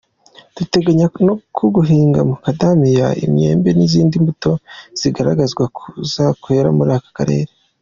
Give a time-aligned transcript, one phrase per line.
[0.55, 1.35] Duteganya no
[1.75, 4.51] guhinga makadamiya, imyembe n’izindi mbuto
[4.99, 7.51] zizagaragazwa ko zakwera muri aka karere.